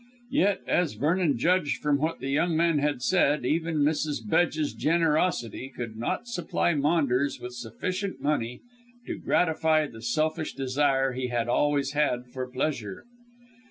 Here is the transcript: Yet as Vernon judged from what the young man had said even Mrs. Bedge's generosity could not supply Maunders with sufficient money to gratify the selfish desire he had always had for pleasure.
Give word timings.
Yet 0.31 0.61
as 0.65 0.93
Vernon 0.95 1.37
judged 1.37 1.77
from 1.77 1.99
what 1.99 2.19
the 2.21 2.31
young 2.31 2.57
man 2.57 2.79
had 2.79 3.03
said 3.03 3.45
even 3.45 3.83
Mrs. 3.83 4.27
Bedge's 4.27 4.73
generosity 4.73 5.69
could 5.69 5.95
not 5.95 6.27
supply 6.27 6.73
Maunders 6.73 7.39
with 7.39 7.53
sufficient 7.53 8.19
money 8.19 8.61
to 9.05 9.19
gratify 9.19 9.85
the 9.85 10.01
selfish 10.01 10.55
desire 10.55 11.11
he 11.11 11.27
had 11.27 11.47
always 11.47 11.91
had 11.91 12.25
for 12.25 12.47
pleasure. 12.47 13.05